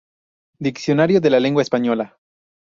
[0.59, 2.17] Diccionario de la Lengua Española.